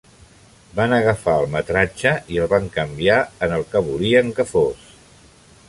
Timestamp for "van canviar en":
2.55-3.55